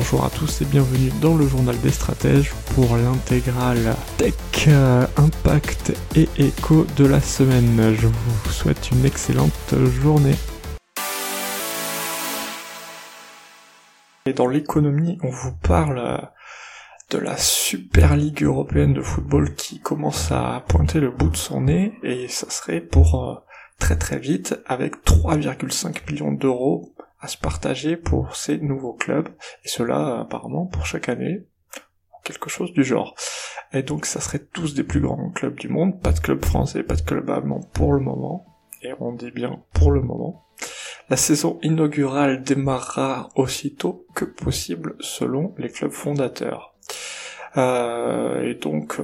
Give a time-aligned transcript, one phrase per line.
[0.00, 4.32] Bonjour à tous et bienvenue dans le journal des stratèges pour l'intégrale Tech,
[4.68, 7.94] euh, Impact et Écho de la semaine.
[7.94, 10.36] Je vous souhaite une excellente journée.
[14.24, 16.30] Et dans l'économie, on vous parle
[17.10, 21.60] de la Super Ligue européenne de football qui commence à pointer le bout de son
[21.60, 23.34] nez et ça serait pour euh,
[23.78, 29.28] très très vite avec 3,5 millions d'euros à se partager pour ces nouveaux clubs,
[29.64, 31.46] et cela apparemment pour chaque année,
[32.24, 33.14] quelque chose du genre.
[33.72, 36.82] Et donc ça serait tous des plus grands clubs du monde, pas de club français,
[36.82, 38.46] pas de club allemand pour le moment,
[38.82, 40.46] et on dit bien pour le moment.
[41.08, 46.74] La saison inaugurale démarrera aussitôt que possible selon les clubs fondateurs.
[47.56, 49.00] Euh, et donc,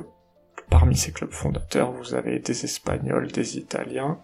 [0.70, 4.20] parmi ces clubs fondateurs, vous avez des Espagnols, des Italiens,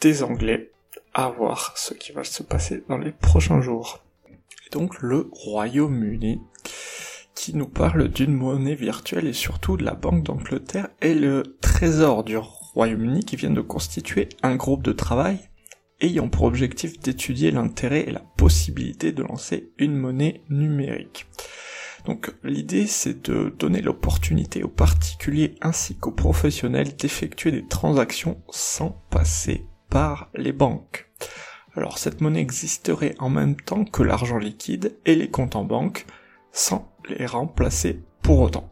[0.00, 0.70] des Anglais,
[1.14, 4.02] à voir ce qui va se passer dans les prochains jours.
[4.66, 6.40] Et donc le Royaume-Uni
[7.34, 12.24] qui nous parle d'une monnaie virtuelle et surtout de la Banque d'Angleterre et le Trésor
[12.24, 15.38] du Royaume-Uni qui viennent de constituer un groupe de travail
[16.00, 21.26] ayant pour objectif d'étudier l'intérêt et la possibilité de lancer une monnaie numérique.
[22.04, 29.02] Donc l'idée c'est de donner l'opportunité aux particuliers ainsi qu'aux professionnels d'effectuer des transactions sans
[29.10, 31.10] passer par les banques.
[31.76, 36.06] Alors cette monnaie existerait en même temps que l'argent liquide et les comptes en banque,
[36.50, 38.70] sans les remplacer pour autant.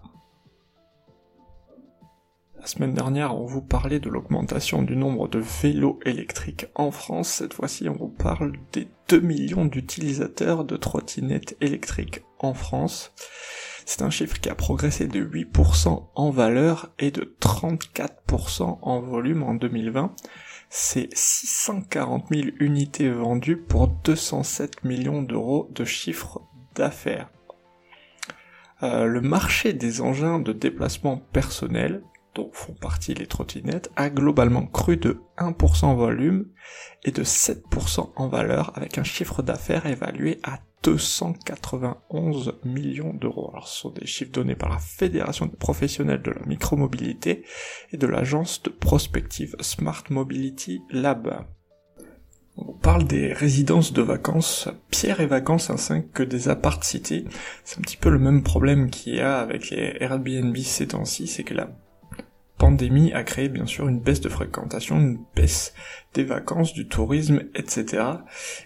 [2.58, 7.28] La semaine dernière, on vous parlait de l'augmentation du nombre de vélos électriques en France.
[7.28, 13.12] Cette fois-ci, on vous parle des 2 millions d'utilisateurs de trottinettes électriques en France.
[13.84, 19.42] C'est un chiffre qui a progressé de 8% en valeur et de 34% en volume
[19.42, 20.14] en 2020
[20.72, 26.42] c'est 640 000 unités vendues pour 207 millions d'euros de chiffre
[26.76, 27.28] d'affaires.
[28.84, 32.02] Euh, le marché des engins de déplacement personnel,
[32.34, 36.46] dont font partie les trottinettes, a globalement cru de 1% en volume
[37.04, 43.50] et de 7% en valeur avec un chiffre d'affaires évalué à 291 millions d'euros.
[43.52, 47.44] Alors ce sont des chiffres donnés par la Fédération des professionnels de la micromobilité
[47.92, 51.44] et de l'agence de prospective Smart Mobility Lab.
[52.56, 57.26] On parle des résidences de vacances, Pierre et Vacances ainsi que des apart city.
[57.64, 61.26] C'est un petit peu le même problème qu'il y a avec les Airbnb ces temps-ci,
[61.26, 61.70] c'est que la
[62.60, 65.72] pandémie a créé bien sûr une baisse de fréquentation, une baisse
[66.12, 68.04] des vacances, du tourisme, etc.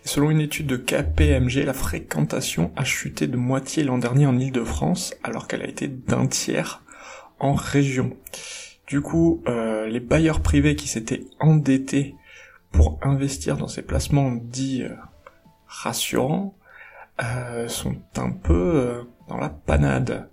[0.04, 4.36] Et selon une étude de KPMG, la fréquentation a chuté de moitié l'an dernier en
[4.36, 6.82] Ile-de-France, alors qu'elle a été d'un tiers
[7.38, 8.16] en région.
[8.88, 12.16] Du coup, euh, les bailleurs privés qui s'étaient endettés
[12.72, 14.96] pour investir dans ces placements dits euh,
[15.68, 16.56] rassurants
[17.22, 20.28] euh, sont un peu dans la panade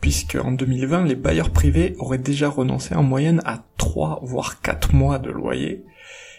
[0.00, 4.94] puisque en 2020, les bailleurs privés auraient déjà renoncé en moyenne à 3 voire 4
[4.94, 5.84] mois de loyer,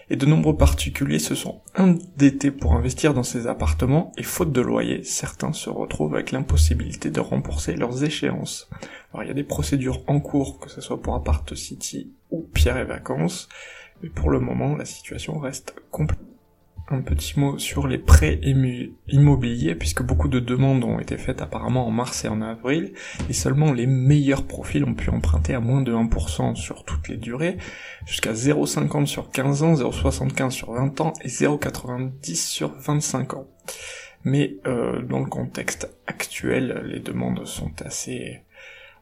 [0.10, 4.62] et de nombreux particuliers se sont endettés pour investir dans ces appartements, et faute de
[4.62, 8.70] loyer, certains se retrouvent avec l'impossibilité de rembourser leurs échéances.
[9.14, 12.42] Alors il y a des procédures en cours, que ce soit pour Apart City ou
[12.54, 13.48] Pierre et Vacances,
[14.02, 16.31] mais pour le moment, la situation reste complètement
[16.94, 18.40] un petit mot sur les prêts
[19.08, 22.94] immobiliers, puisque beaucoup de demandes ont été faites apparemment en mars et en avril,
[23.30, 27.18] et seulement les meilleurs profils ont pu emprunter à moins de 1% sur toutes les
[27.18, 27.58] durées,
[28.06, 33.48] jusqu'à 0,50 sur 15 ans, 0,75 sur 20 ans et 0,90 sur 25 ans.
[34.24, 38.42] Mais euh, dans le contexte actuel, les demandes sont assez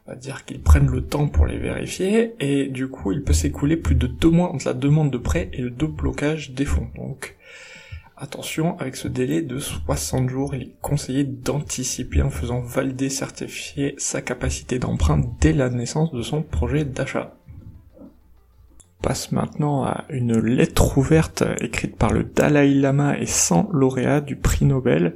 [0.10, 3.34] on va dire qu'ils prennent le temps pour les vérifier, et du coup il peut
[3.34, 6.90] s'écouler plus de deux mois entre la demande de prêt et le déblocage des fonds.
[6.96, 7.36] Donc
[8.22, 13.96] Attention, avec ce délai de 60 jours, il est conseillé d'anticiper en faisant valider, certifier
[13.98, 17.38] sa capacité d'emprunt dès la naissance de son projet d'achat.
[19.02, 24.36] passe maintenant à une lettre ouverte écrite par le Dalai Lama et 100 lauréats du
[24.36, 25.16] prix Nobel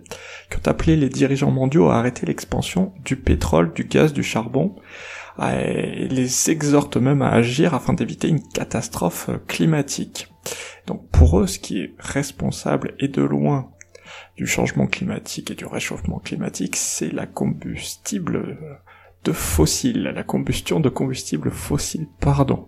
[0.50, 4.76] qui ont appelé les dirigeants mondiaux à arrêter l'expansion du pétrole, du gaz, du charbon
[5.42, 10.30] et les exhortent même à agir afin d'éviter une catastrophe climatique.
[10.88, 13.70] Donc pour eux, ce qui est responsable et de loin
[14.36, 18.58] du changement climatique et du réchauffement climatique, c'est la combustible
[19.24, 22.68] de fossiles, la combustion de combustibles fossiles, pardon.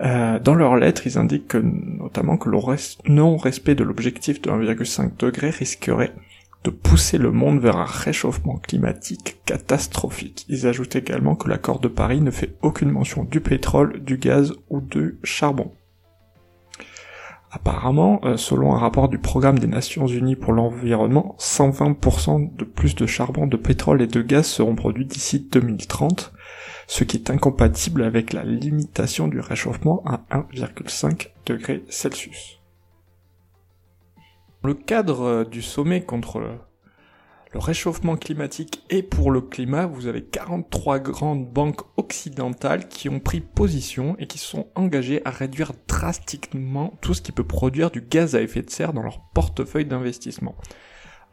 [0.00, 2.58] Euh, dans leur lettre, ils indiquent que, notamment que le
[3.08, 6.14] non-respect de l'objectif de 1,5 degré risquerait
[6.64, 10.44] de pousser le monde vers un réchauffement climatique catastrophique.
[10.48, 14.52] Ils ajoutent également que l'accord de Paris ne fait aucune mention du pétrole, du gaz
[14.68, 15.72] ou du charbon.
[17.52, 22.94] Apparemment, euh, selon un rapport du Programme des Nations Unies pour l'environnement, 120% de plus
[22.94, 26.32] de charbon, de pétrole et de gaz seront produits d'ici 2030,
[26.86, 32.60] ce qui est incompatible avec la limitation du réchauffement à 1,5 degré Celsius.
[34.62, 36.40] Le cadre euh, du sommet contre
[37.52, 43.18] le réchauffement climatique et pour le climat, vous avez 43 grandes banques occidentales qui ont
[43.18, 48.02] pris position et qui sont engagées à réduire drastiquement tout ce qui peut produire du
[48.02, 50.54] gaz à effet de serre dans leur portefeuille d'investissement.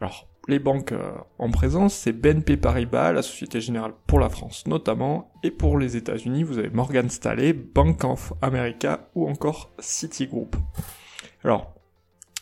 [0.00, 4.66] Alors, les banques euh, en présence, c'est BNP Paribas, la Société Générale pour la France
[4.66, 10.56] notamment, et pour les États-Unis, vous avez Morgan Stanley, Bank of America ou encore Citigroup.
[11.44, 11.74] Alors,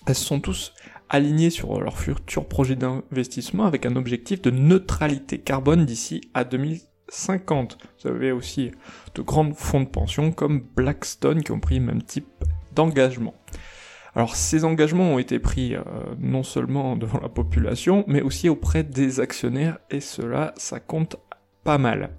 [0.06, 0.72] elles sont tous
[1.08, 7.78] alignées sur leur futur projet d'investissement avec un objectif de neutralité carbone d'ici à 2050.
[8.02, 8.72] Vous avez aussi
[9.14, 12.26] de grands fonds de pension comme Blackstone qui ont pris le même type
[12.74, 13.34] d'engagement.
[14.14, 15.82] Alors ces engagements ont été pris euh,
[16.18, 21.16] non seulement devant la population, mais aussi auprès des actionnaires, et cela, ça compte
[21.64, 22.16] pas mal.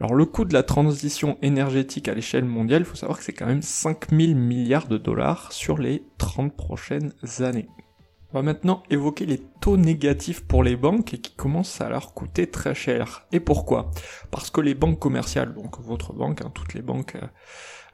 [0.00, 3.32] Alors le coût de la transition énergétique à l'échelle mondiale, il faut savoir que c'est
[3.32, 7.68] quand même 5000 milliards de dollars sur les 30 prochaines années.
[8.32, 12.14] On va maintenant évoquer les taux négatifs pour les banques et qui commencent à leur
[12.14, 13.26] coûter très cher.
[13.32, 13.90] Et pourquoi?
[14.30, 17.26] Parce que les banques commerciales, donc votre banque, hein, toutes les banques euh,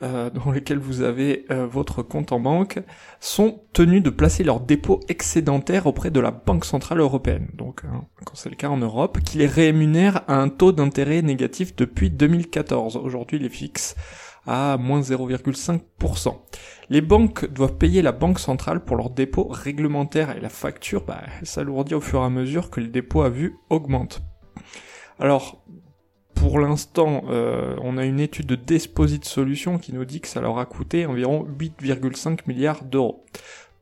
[0.03, 2.81] euh, dans lesquelles vous avez euh, votre compte en banque,
[3.19, 8.05] sont tenues de placer leurs dépôts excédentaires auprès de la Banque Centrale Européenne, donc hein,
[8.27, 12.11] quand c'est le cas en Europe, qui les rémunère à un taux d'intérêt négatif depuis
[12.11, 12.99] 2014.
[12.99, 13.97] Aujourd'hui, les fixes
[14.47, 16.37] à moins 0,5%.
[16.89, 21.23] Les banques doivent payer la banque centrale pour leurs dépôts réglementaires et la facture bah,
[21.43, 24.23] s'alourdit au fur et à mesure que les dépôts à vue augmentent.
[25.19, 25.65] Alors,
[26.35, 30.41] pour l'instant, euh, on a une étude de Desposit Solutions qui nous dit que ça
[30.41, 33.25] leur a coûté environ 8,5 milliards d'euros,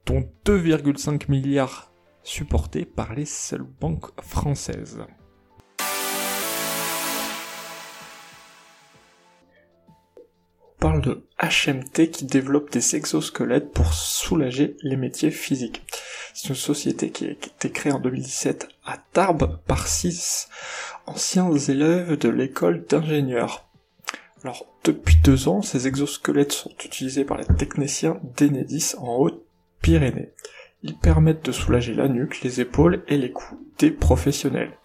[0.07, 5.05] dont 2,5 milliards supportés par les seules banques françaises.
[10.85, 15.83] Parle de HMT qui développe des exosquelettes pour soulager les métiers physiques.
[16.35, 20.51] C'est une société qui a été créée en 2017 à Tarbes par six
[21.07, 23.67] anciens élèves de l'école d'ingénieurs.
[24.43, 30.33] Alors, depuis deux ans, ces exosquelettes sont utilisés par les techniciens d'Enedis en Haute-Pyrénées.
[30.83, 34.77] Ils permettent de soulager la nuque, les épaules et les coups des professionnels.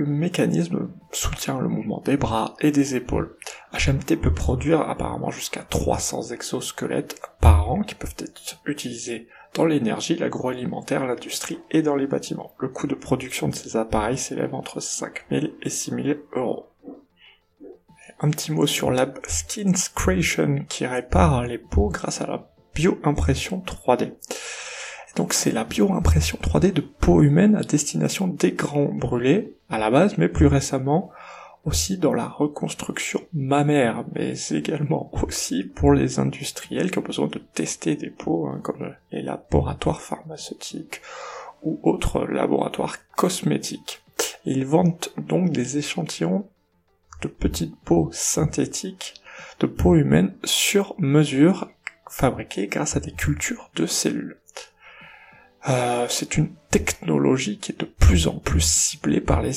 [0.00, 3.36] Le mécanisme soutient le mouvement des bras et des épaules.
[3.74, 10.16] HMT peut produire apparemment jusqu'à 300 exosquelettes par an qui peuvent être utilisés dans l'énergie,
[10.16, 12.54] l'agroalimentaire, l'industrie et dans les bâtiments.
[12.60, 16.64] Le coût de production de ces appareils s'élève entre 5000 et 6000 euros.
[18.20, 23.62] Un petit mot sur Lab Skins Creation qui répare les peaux grâce à la bioimpression
[23.66, 24.14] 3D.
[25.16, 29.90] Donc c'est la bioimpression 3D de peau humaine à destination des grands brûlés à la
[29.90, 31.10] base, mais plus récemment
[31.64, 37.38] aussi dans la reconstruction mammaire, mais également aussi pour les industriels qui ont besoin de
[37.38, 41.02] tester des peaux, hein, comme les laboratoires pharmaceutiques
[41.62, 44.02] ou autres laboratoires cosmétiques.
[44.46, 46.46] Ils vendent donc des échantillons
[47.20, 49.14] de petites peaux synthétiques
[49.58, 51.68] de peau humaine sur mesure
[52.08, 54.39] fabriquées grâce à des cultures de cellules.
[55.68, 59.52] Euh, c'est une technologie qui est de plus en plus ciblée par les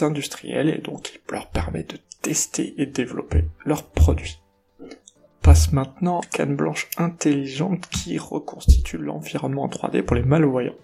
[0.00, 4.40] industriels et donc qui leur permet de tester et développer leurs produits.
[5.42, 10.76] Passe maintenant canne blanche intelligente qui reconstitue l'environnement en 3D pour les malvoyants.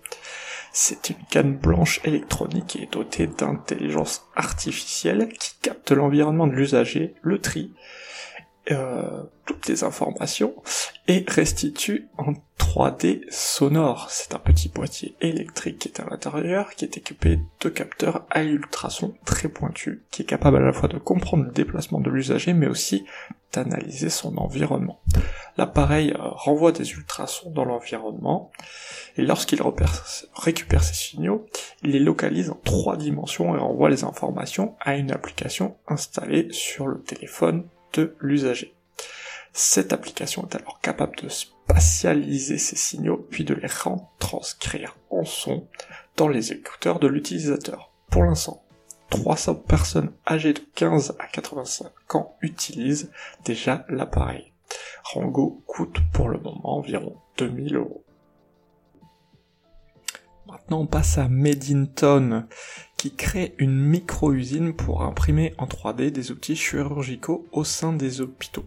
[0.72, 7.14] C'est une canne blanche électronique qui est dotée d'intelligence artificielle qui capte l'environnement de l'usager,
[7.22, 7.72] le tri,
[8.70, 10.54] euh, toutes les informations
[11.08, 14.06] et restitue en 3D sonore.
[14.10, 18.44] C'est un petit boîtier électrique qui est à l'intérieur, qui est équipé de capteurs à
[18.44, 22.52] ultrasons très pointus, qui est capable à la fois de comprendre le déplacement de l'usager,
[22.52, 23.06] mais aussi
[23.52, 25.00] d'analyser son environnement.
[25.56, 28.52] L'appareil euh, renvoie des ultrasons dans l'environnement,
[29.16, 29.60] et lorsqu'il
[30.34, 31.46] récupère ces signaux,
[31.82, 36.86] il les localise en trois dimensions et renvoie les informations à une application installée sur
[36.86, 38.74] le téléphone de l'usager.
[39.52, 45.66] Cette application est alors capable de spatialiser ces signaux puis de les retranscrire en son
[46.16, 47.90] dans les écouteurs de l'utilisateur.
[48.10, 48.62] Pour l'instant,
[49.10, 53.10] 300 personnes âgées de 15 à 85 ans utilisent
[53.44, 54.52] déjà l'appareil.
[55.04, 58.04] Rango coûte pour le moment environ 2000 euros.
[60.46, 62.46] Maintenant, on passe à Medinton,
[63.00, 68.66] qui crée une micro-usine pour imprimer en 3D des outils chirurgicaux au sein des hôpitaux.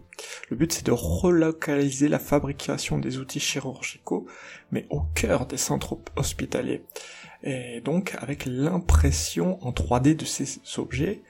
[0.50, 4.26] Le but, c'est de relocaliser la fabrication des outils chirurgicaux,
[4.72, 6.82] mais au cœur des centres hospitaliers.
[7.44, 11.22] Et donc, avec l'impression en 3D de ces objets,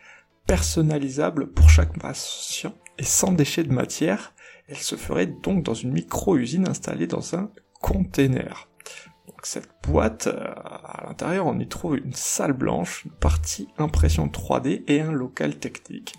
[0.46, 4.32] personnalisables pour chaque patient et sans déchets de matière,
[4.66, 7.50] elle se ferait donc dans une micro-usine installée dans un
[7.82, 8.66] container
[9.46, 14.84] cette boîte, euh, à l'intérieur, on y trouve une salle blanche, une partie impression 3D
[14.86, 16.14] et un local technique.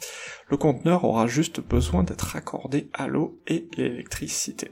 [0.50, 4.72] Le conteneur aura juste besoin d'être raccordé à l'eau et l'électricité.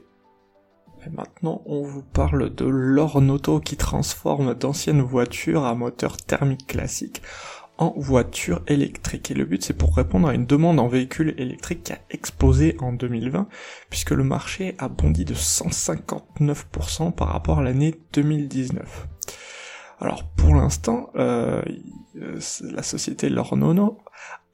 [1.06, 7.20] Et maintenant, on vous parle de l'Ornoto qui transforme d'anciennes voitures à moteur thermique classique
[7.78, 9.30] en voiture électrique.
[9.30, 12.76] Et le but, c'est pour répondre à une demande en véhicule électrique qui a explosé
[12.80, 13.48] en 2020,
[13.90, 19.08] puisque le marché a bondi de 159% par rapport à l'année 2019.
[20.00, 21.62] Alors pour l'instant, euh,
[22.14, 23.98] la société Lornono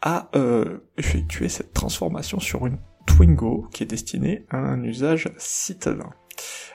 [0.02, 6.10] a euh, effectué cette transformation sur une Twingo qui est destinée à un usage citadin.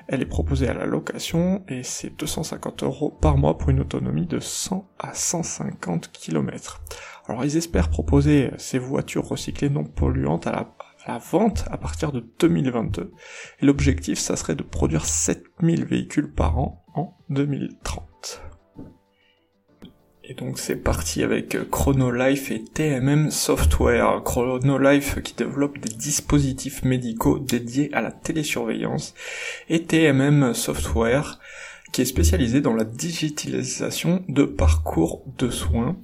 [0.07, 4.27] Elle est proposée à la location et c'est 250 euros par mois pour une autonomie
[4.27, 6.81] de 100 à 150 km.
[7.27, 11.77] Alors ils espèrent proposer ces voitures recyclées non polluantes à la, à la vente à
[11.77, 13.11] partir de 2022.
[13.61, 18.41] Et l'objectif, ça serait de produire 7000 véhicules par an en 2030.
[20.27, 24.21] Et donc c'est parti avec Chronolife et TMM Software.
[24.23, 29.13] Chronolife qui développe des dispositifs médicaux dédiés à la télésurveillance
[29.69, 31.39] et TMM Software
[31.91, 35.95] qui est spécialisé dans la digitalisation de parcours de soins.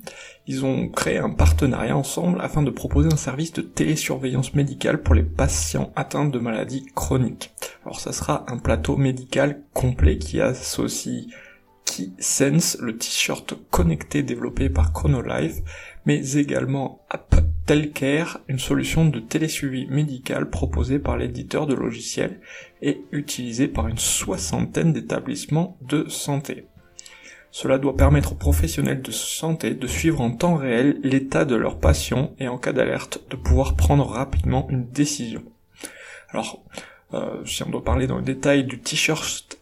[0.46, 5.16] Ils ont créé un partenariat ensemble afin de proposer un service de télésurveillance médicale pour
[5.16, 7.52] les patients atteints de maladies chroniques.
[7.84, 11.26] Alors ça sera un plateau médical complet qui associe
[12.20, 15.58] Sense, le t-shirt connecté développé par Chronolife,
[16.06, 22.40] mais également AppTelcare, une solution de télésuivi médical proposée par l'éditeur de logiciels
[22.82, 26.66] et utilisée par une soixantaine d'établissements de santé.
[27.52, 31.80] Cela doit permettre aux professionnels de santé de suivre en temps réel l'état de leurs
[31.80, 35.44] patients et en cas d'alerte de pouvoir prendre rapidement une décision.
[36.30, 36.64] Alors,
[37.14, 39.61] euh, si on doit parler dans le détail du t-shirt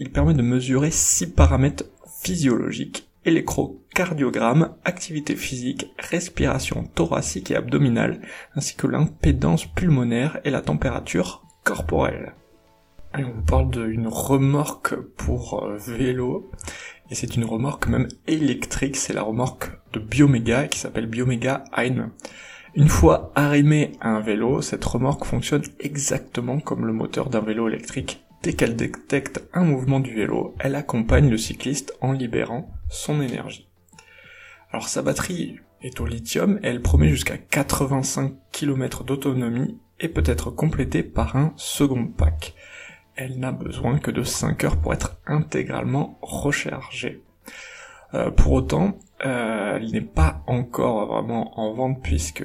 [0.00, 1.84] Il permet de mesurer six paramètres
[2.22, 8.20] physiologiques, électrocardiogramme, activité physique, respiration thoracique et abdominale,
[8.54, 12.34] ainsi que l'impédance pulmonaire et la température corporelle.
[13.18, 16.50] Et on parle d'une remorque pour euh, vélo,
[17.10, 22.10] et c'est une remorque même électrique, c'est la remorque de Biomega qui s'appelle Biomega Ein.
[22.74, 27.68] Une fois arrimée à un vélo, cette remorque fonctionne exactement comme le moteur d'un vélo
[27.68, 33.22] électrique Dès qu'elle détecte un mouvement du vélo, elle accompagne le cycliste en libérant son
[33.22, 33.70] énergie.
[34.70, 40.22] Alors sa batterie est au lithium et elle promet jusqu'à 85 km d'autonomie et peut
[40.26, 42.52] être complétée par un second pack.
[43.16, 47.22] Elle n'a besoin que de 5 heures pour être intégralement rechargée.
[48.12, 52.44] Euh, pour autant, euh, elle n'est pas encore vraiment en vente puisque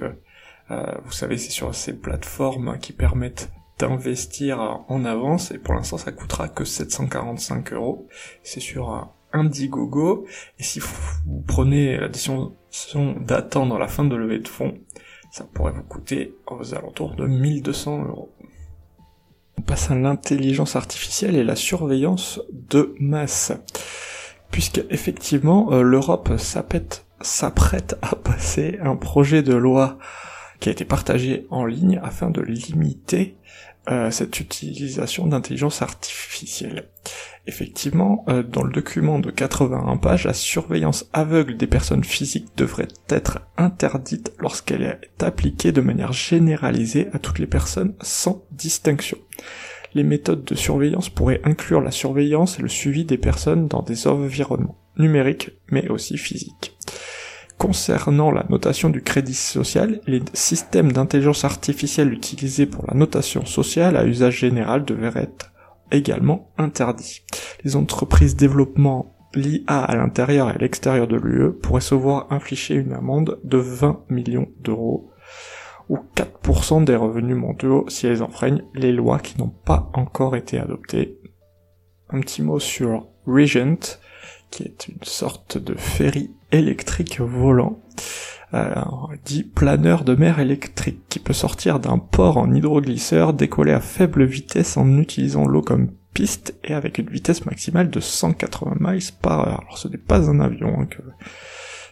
[0.72, 5.98] euh, vous savez c'est sur ces plateformes qui permettent d'investir en avance et pour l'instant
[5.98, 8.08] ça coûtera que 745 euros.
[8.44, 10.26] C'est sur Indiegogo
[10.60, 12.54] et si vous prenez la décision
[13.20, 14.78] d'attendre la fin de levée de fonds,
[15.32, 18.34] ça pourrait vous coûter aux alentours de 1200 euros.
[19.58, 23.52] On passe à l'intelligence artificielle et la surveillance de masse.
[24.52, 27.06] Puisque effectivement euh, l'Europe s'apprête
[28.02, 30.00] à passer un projet de loi
[30.60, 33.38] qui a été partagé en ligne afin de limiter
[33.90, 36.90] euh, cette utilisation d'intelligence artificielle.
[37.48, 42.90] Effectivement, euh, dans le document de 81 pages, la surveillance aveugle des personnes physiques devrait
[43.10, 49.18] être interdite lorsqu'elle est appliquée de manière généralisée à toutes les personnes sans distinction.
[49.96, 54.08] Les méthodes de surveillance pourraient inclure la surveillance et le suivi des personnes dans des
[54.08, 56.69] environnements numériques mais aussi physiques.
[57.60, 63.98] Concernant la notation du crédit social, les systèmes d'intelligence artificielle utilisés pour la notation sociale
[63.98, 65.52] à usage général devraient être
[65.92, 67.26] également interdits.
[67.66, 72.76] Les entreprises développement l'IA à l'intérieur et à l'extérieur de l'UE pourraient se voir infliger
[72.76, 75.12] une amende de 20 millions d'euros
[75.90, 80.60] ou 4% des revenus mondiaux si elles enfreignent les lois qui n'ont pas encore été
[80.60, 81.20] adoptées.
[82.10, 84.00] Un petit mot sur Regent,
[84.50, 87.80] qui est une sorte de ferry électrique volant.
[88.54, 88.74] euh,
[89.26, 94.24] dit planeur de mer électrique, qui peut sortir d'un port en hydroglisseur, décoller à faible
[94.24, 99.48] vitesse en utilisant l'eau comme piste et avec une vitesse maximale de 180 miles par
[99.48, 99.62] heure.
[99.62, 101.02] Alors ce n'est pas un avion hein, que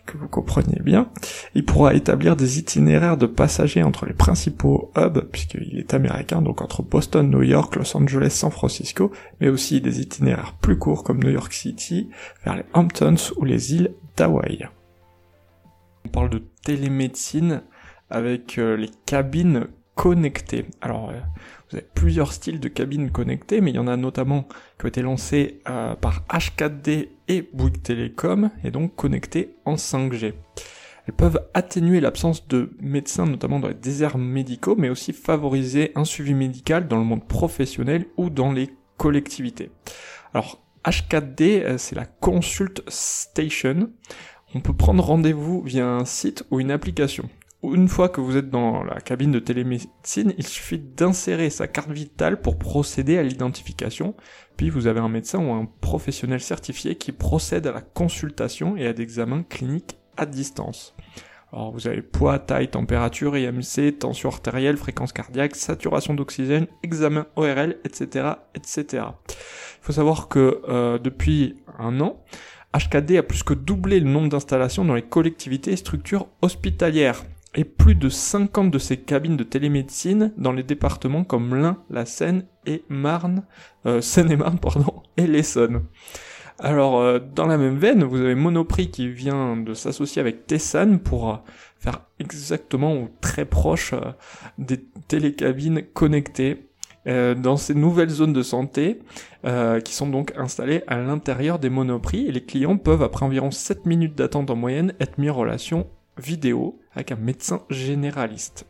[0.08, 1.10] que vous compreniez bien,
[1.54, 6.62] il pourra établir des itinéraires de passagers entre les principaux hubs, puisqu'il est américain, donc
[6.62, 11.22] entre Boston, New York, Los Angeles, San Francisco, mais aussi des itinéraires plus courts comme
[11.22, 12.10] New York City,
[12.44, 13.94] vers les Hamptons ou les îles
[16.06, 17.62] On parle de télémédecine
[18.10, 20.66] avec euh, les cabines connectées.
[20.82, 21.20] Alors, euh,
[21.70, 24.48] vous avez plusieurs styles de cabines connectées, mais il y en a notamment
[24.80, 30.34] qui ont été lancés euh, par H4D et Bouygues Telecom, et donc connectées en 5G.
[31.08, 36.06] Elles peuvent atténuer l'absence de médecins, notamment dans les déserts médicaux, mais aussi favoriser un
[36.06, 39.72] suivi médical dans le monde professionnel ou dans les collectivités.
[40.34, 43.92] Alors, H4D, euh, c'est la Consult Station.
[44.56, 47.30] On peut prendre rendez-vous via un site ou une application
[47.64, 51.90] une fois que vous êtes dans la cabine de télémédecine, il suffit d'insérer sa carte
[51.90, 54.16] vitale pour procéder à l'identification,
[54.56, 58.88] puis vous avez un médecin ou un professionnel certifié qui procède à la consultation et
[58.88, 60.96] à l'examen clinique à distance.
[61.54, 67.78] Alors vous avez poids, taille, température, IMC, tension artérielle, fréquence cardiaque, saturation d'oxygène, examen ORL,
[67.86, 69.06] etc., etc.
[69.28, 72.24] Il faut savoir que euh, depuis un an,
[72.78, 77.24] HKD a plus que doublé le nombre d'installations dans les collectivités et structures hospitalières
[77.56, 82.06] et plus de 50 de ces cabines de télémédecine dans les départements comme l'Ain, la
[82.06, 83.46] Seine et Marne,
[83.86, 85.86] euh, Seine-et-Marne, pardon, et l'Essonne.
[86.60, 91.00] Alors, euh, dans la même veine, vous avez Monoprix qui vient de s'associer avec Tessan
[91.00, 91.36] pour euh,
[91.78, 93.94] faire exactement ou très proche
[94.58, 96.64] des télécabines connectées
[97.06, 99.00] dans ces nouvelles zones de santé
[99.86, 103.86] qui sont donc installées à l'intérieur des Monoprix et les clients peuvent, après environ 7
[103.86, 105.88] minutes d'attente en moyenne, être mis en relation
[106.18, 108.66] vidéo avec un médecin généraliste.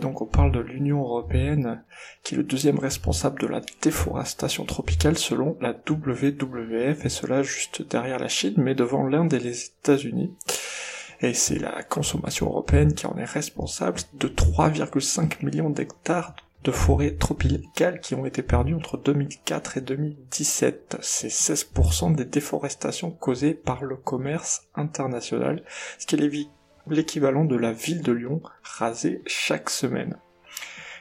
[0.00, 1.82] Donc on parle de l'Union européenne
[2.22, 7.88] qui est le deuxième responsable de la déforestation tropicale selon la WWF et cela juste
[7.88, 10.34] derrière la Chine mais devant l'Inde et les États-Unis.
[11.20, 16.34] Et c'est la consommation européenne qui en est responsable de 3,5 millions d'hectares
[16.66, 20.96] de forêts tropicales qui ont été perdues entre 2004 et 2017.
[21.00, 25.62] C'est 16% des déforestations causées par le commerce international,
[25.98, 26.18] ce qui est
[26.88, 30.16] l'équivalent de la ville de Lyon rasée chaque semaine.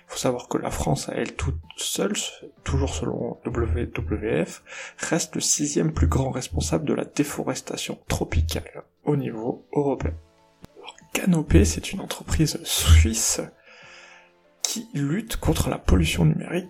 [0.08, 2.14] Il faut savoir que la France, à elle toute seule,
[2.64, 4.64] toujours selon WWF,
[4.98, 10.14] reste le sixième plus grand responsable de la déforestation tropicale au niveau européen.
[11.14, 13.42] Canopée, c'est une entreprise suisse
[14.62, 16.70] qui lutte contre la pollution numérique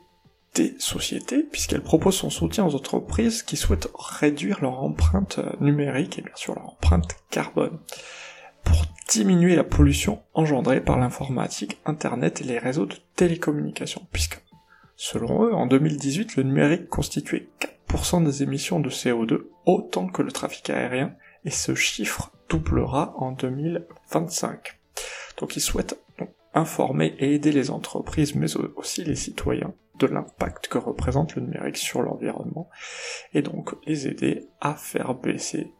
[0.53, 6.21] des sociétés, puisqu'elle propose son soutien aux entreprises qui souhaitent réduire leur empreinte numérique et
[6.21, 7.79] bien sûr leur empreinte carbone,
[8.65, 14.43] pour diminuer la pollution engendrée par l'informatique, Internet et les réseaux de télécommunications, puisque,
[14.97, 17.47] selon eux, en 2018, le numérique constituait
[17.89, 23.31] 4% des émissions de CO2, autant que le trafic aérien, et ce chiffre doublera en
[23.31, 24.79] 2025.
[25.37, 25.97] Donc ils souhaitent
[26.53, 31.77] informer et aider les entreprises, mais aussi les citoyens, de l'impact que représente le numérique
[31.77, 32.69] sur l'environnement,
[33.33, 35.71] et donc les aider à faire baisser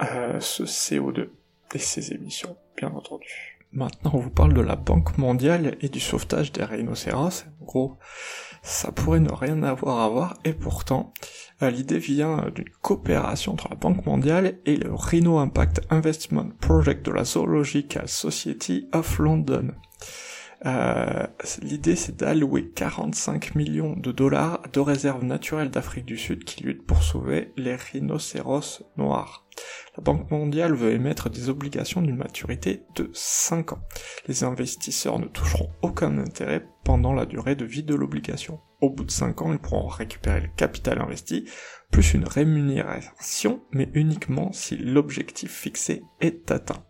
[0.00, 1.28] euh, ce CO2
[1.74, 3.58] et ses émissions, bien entendu.
[3.72, 7.46] Maintenant, on vous parle de la Banque mondiale et du sauvetage des rhinocéros.
[7.60, 7.98] En gros,
[8.62, 11.14] ça pourrait ne rien avoir à voir, et pourtant,
[11.62, 17.06] euh, l'idée vient d'une coopération entre la Banque mondiale et le Rhino Impact Investment Project
[17.06, 19.72] de la Zoological Society of London.
[20.64, 21.26] Euh,
[21.60, 26.86] l'idée c'est d'allouer 45 millions de dollars de réserves naturelles d'Afrique du Sud qui luttent
[26.86, 29.44] pour sauver les rhinocéros noirs.
[29.96, 33.82] La Banque mondiale veut émettre des obligations d'une maturité de 5 ans.
[34.26, 38.60] Les investisseurs ne toucheront aucun intérêt pendant la durée de vie de l'obligation.
[38.80, 41.46] Au bout de 5 ans, ils pourront récupérer le capital investi,
[41.90, 46.82] plus une rémunération, mais uniquement si l'objectif fixé est atteint.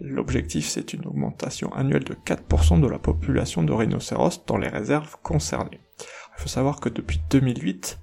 [0.00, 5.16] L'objectif, c'est une augmentation annuelle de 4% de la population de rhinocéros dans les réserves
[5.22, 5.80] concernées.
[5.98, 7.98] Il faut savoir que depuis 2008,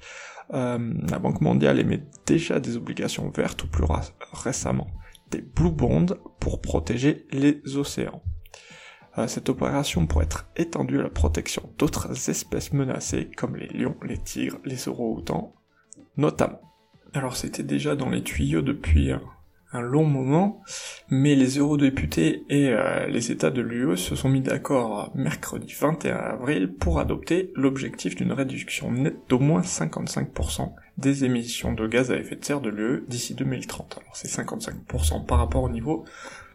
[0.54, 3.86] euh, la Banque mondiale émet déjà des obligations vertes ou plus
[4.34, 4.88] récemment
[5.30, 6.06] des blue bonds
[6.40, 8.22] pour protéger les océans.
[9.18, 13.98] Euh, cette opération pourrait être étendue à la protection d'autres espèces menacées comme les lions,
[14.04, 15.54] les tigres, les orang-outans,
[16.16, 16.62] notamment.
[17.14, 19.12] Alors c'était déjà dans les tuyaux depuis
[19.74, 20.62] un long moment,
[21.10, 26.16] mais les eurodéputés et euh, les États de l'UE se sont mis d'accord mercredi 21
[26.16, 32.18] avril pour adopter l'objectif d'une réduction nette d'au moins 55% des émissions de gaz à
[32.18, 34.00] effet de serre de l'UE d'ici 2030.
[34.00, 36.06] Alors c'est 55% par rapport au niveau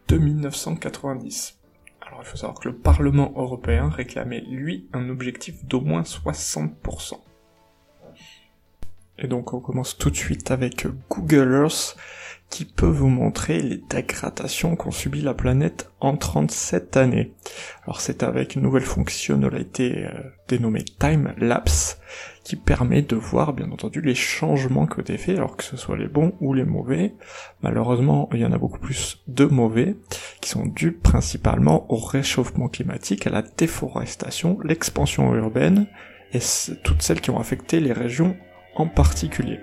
[0.08, 1.58] de 1990.
[2.06, 7.18] Alors il faut savoir que le Parlement européen réclamait lui un objectif d'au moins 60%.
[9.18, 11.96] Et donc on commence tout de suite avec Google Earth
[12.52, 17.32] qui peut vous montrer les dégradations qu'ont subi la planète en 37 années.
[17.84, 21.98] Alors c'est avec une nouvelle fonctionnalité euh, dénommée Time Lapse
[22.44, 25.78] qui permet de voir bien entendu les changements qui ont été faits, alors que ce
[25.78, 27.14] soit les bons ou les mauvais.
[27.62, 29.96] Malheureusement, il y en a beaucoup plus de mauvais,
[30.42, 35.86] qui sont dus principalement au réchauffement climatique, à la déforestation, l'expansion urbaine,
[36.34, 36.40] et
[36.82, 38.36] toutes celles qui ont affecté les régions
[38.74, 39.60] en particulier.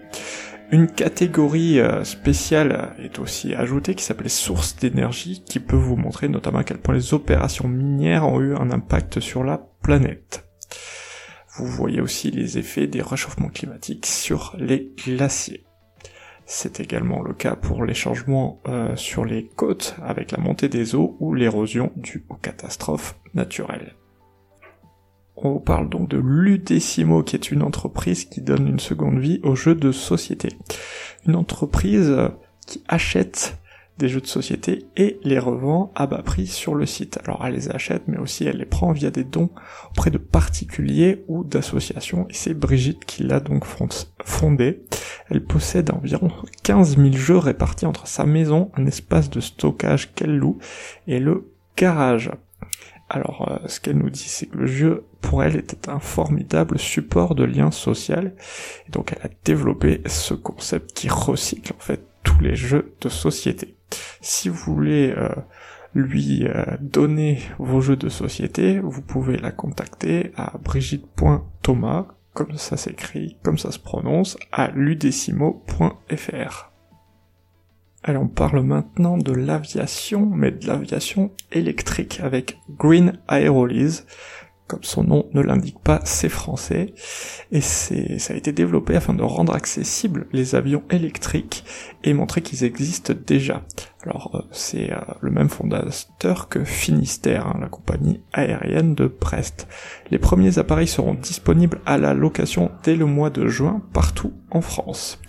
[0.72, 6.30] Une catégorie euh, spéciale est aussi ajoutée qui s'appelle sources d'énergie qui peut vous montrer
[6.30, 10.48] notamment à quel point les opérations minières ont eu un impact sur la planète.
[11.56, 15.64] Vous voyez aussi les effets des réchauffements climatiques sur les glaciers.
[16.46, 20.94] C'est également le cas pour les changements euh, sur les côtes avec la montée des
[20.94, 23.96] eaux ou l'érosion due aux catastrophes naturelles.
[25.42, 29.56] On parle donc de Ludecimo, qui est une entreprise qui donne une seconde vie aux
[29.56, 30.50] jeux de société.
[31.26, 32.14] Une entreprise
[32.68, 33.58] qui achète
[34.00, 37.20] des jeux de société et les revend à bas prix sur le site.
[37.24, 39.50] Alors elle les achète, mais aussi elle les prend via des dons
[39.92, 43.66] auprès de particuliers ou d'associations, et c'est Brigitte qui l'a donc
[44.24, 44.84] fondée.
[45.30, 46.32] Elle possède environ
[46.64, 50.58] 15 000 jeux répartis entre sa maison, un espace de stockage qu'elle loue,
[51.08, 52.32] et le garage.
[53.10, 56.78] Alors, euh, ce qu'elle nous dit, c'est que le jeu, pour elle, était un formidable
[56.78, 58.36] support de lien social.
[58.88, 63.10] Et donc, elle a développé ce concept qui recycle, en fait, tous les jeux de
[63.10, 63.76] société.
[64.22, 65.30] Si vous voulez euh,
[65.96, 72.78] lui euh, donner vos jeux de société, vous pouvez la contacter à brigitte.thomas, comme ça
[72.78, 76.69] s'écrit, comme ça se prononce, à ludecimo.fr.
[78.02, 84.06] Allez, on parle maintenant de l'aviation, mais de l'aviation électrique avec Green Aerolease.
[84.68, 86.94] Comme son nom ne l'indique pas, c'est français.
[87.52, 91.66] Et c'est, ça a été développé afin de rendre accessibles les avions électriques
[92.04, 93.64] et montrer qu'ils existent déjà.
[94.06, 99.68] Alors, euh, c'est euh, le même fondateur que Finistère, hein, la compagnie aérienne de Brest.
[100.10, 104.62] Les premiers appareils seront disponibles à la location dès le mois de juin partout en
[104.62, 105.20] France.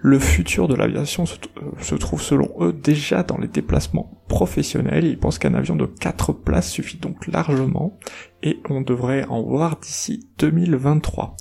[0.00, 5.04] Le futur de l'aviation euh, se, trouve selon eux déjà dans les déplacements professionnels.
[5.04, 7.98] Ils pensent qu'un avion de 4 places suffit donc largement
[8.42, 11.36] et on devrait en voir d'ici 2023.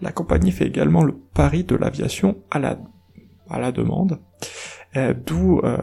[0.00, 4.18] La compagnie fait également le pari de l'aviation à la, demande,
[4.96, 5.76] euh, d'où euh,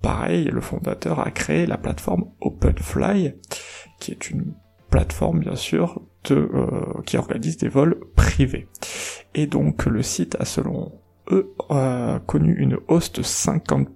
[0.00, 3.34] pareil le fondateur a créé la plateforme OpenFly,
[3.98, 4.54] qui est une
[4.90, 6.48] plateforme bien sûr de,
[7.04, 8.68] qui organise des vols privés.
[9.34, 10.92] Et donc le site a selon
[11.30, 11.54] eux,
[12.26, 13.88] connu une hausse de 50,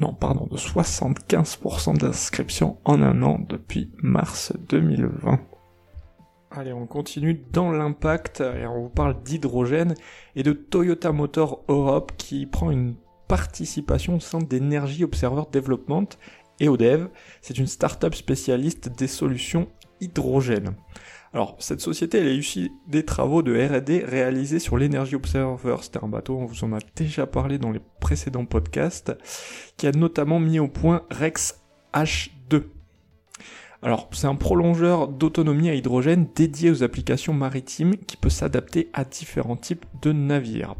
[0.00, 5.40] non, pardon, de 75% d'inscriptions en un an depuis mars 2020.
[6.50, 9.94] Allez, on continue dans l'impact et on vous parle d'hydrogène
[10.36, 12.94] et de Toyota Motor Europe qui prend une
[13.26, 16.08] participation au sein d'Energy Observer Development
[16.60, 17.08] et ODEV.
[17.40, 19.68] C'est une start-up spécialiste des solutions
[20.00, 20.76] hydrogène.
[21.34, 25.74] Alors, cette société, elle a eu des travaux de R&D réalisés sur l'Energy Observer.
[25.82, 29.12] C'était un bateau, on vous en a déjà parlé dans les précédents podcasts,
[29.76, 31.60] qui a notamment mis au point Rex
[31.92, 32.62] H2.
[33.82, 39.04] Alors, c'est un prolongeur d'autonomie à hydrogène dédié aux applications maritimes qui peut s'adapter à
[39.04, 40.76] différents types de navires.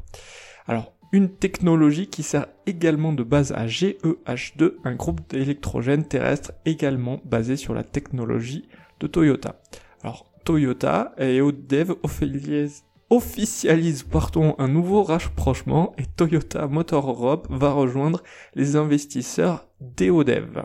[0.69, 7.21] Alors, une technologie qui sert également de base à GEH2, un groupe d'électrogène terrestre également
[7.25, 8.69] basé sur la technologie
[9.01, 9.61] de Toyota.
[10.45, 11.95] Toyota et Odev
[13.11, 14.05] officialisent
[14.59, 18.23] un nouveau rapprochement et Toyota Motor Europe va rejoindre
[18.55, 20.65] les investisseurs d'EODEV.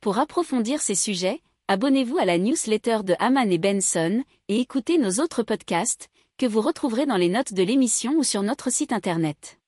[0.00, 5.22] Pour approfondir ces sujets, abonnez-vous à la newsletter de Haman et Benson et écoutez nos
[5.22, 9.61] autres podcasts que vous retrouverez dans les notes de l'émission ou sur notre site internet.